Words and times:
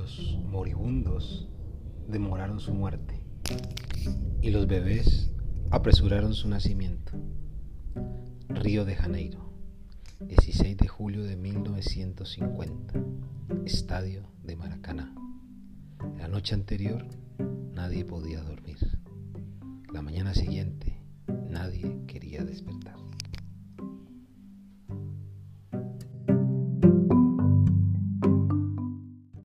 Los 0.00 0.38
moribundos 0.50 1.46
demoraron 2.08 2.58
su 2.58 2.72
muerte 2.72 3.20
y 4.40 4.48
los 4.48 4.66
bebés 4.66 5.30
apresuraron 5.70 6.32
su 6.32 6.48
nacimiento. 6.48 7.12
Río 8.48 8.86
de 8.86 8.96
Janeiro, 8.96 9.52
16 10.20 10.78
de 10.78 10.88
julio 10.88 11.22
de 11.22 11.36
1950, 11.36 12.94
Estadio 13.66 14.22
de 14.42 14.56
Maracaná. 14.56 15.14
La 16.16 16.28
noche 16.28 16.54
anterior 16.54 17.06
nadie 17.74 18.06
podía 18.06 18.40
dormir. 18.42 18.78
La 19.92 20.00
mañana 20.00 20.32
siguiente 20.32 20.98
nadie 21.50 22.06
quería 22.06 22.42
despertar. 22.42 22.96